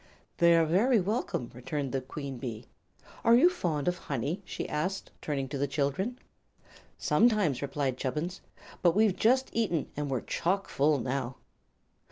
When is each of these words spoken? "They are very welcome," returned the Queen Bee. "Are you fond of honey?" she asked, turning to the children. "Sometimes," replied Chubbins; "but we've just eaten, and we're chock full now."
"They 0.39 0.55
are 0.55 0.65
very 0.65 0.99
welcome," 0.99 1.51
returned 1.53 1.91
the 1.91 2.01
Queen 2.01 2.39
Bee. 2.39 2.65
"Are 3.23 3.35
you 3.35 3.51
fond 3.51 3.87
of 3.87 3.99
honey?" 3.99 4.41
she 4.45 4.67
asked, 4.67 5.11
turning 5.21 5.47
to 5.49 5.59
the 5.59 5.67
children. 5.67 6.17
"Sometimes," 6.97 7.61
replied 7.61 7.97
Chubbins; 7.97 8.41
"but 8.81 8.95
we've 8.95 9.15
just 9.15 9.51
eaten, 9.53 9.91
and 9.95 10.09
we're 10.09 10.21
chock 10.21 10.67
full 10.69 10.97
now." 10.97 11.35